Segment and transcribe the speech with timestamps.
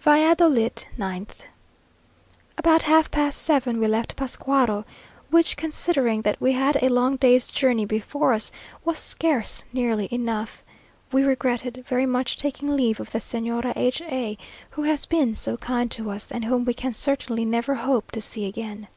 [0.00, 1.44] VALLADOLID, 9th.
[2.58, 4.84] About half past seven we left Pascuaro,
[5.30, 8.50] which, considering that we had a long day's journey before us,
[8.84, 10.64] was scarce early enough.
[11.12, 14.36] We regretted very much taking leave of the Señora H a,
[14.70, 18.20] who has been so kind to us, and whom we can certainly never hope to
[18.20, 18.88] see again.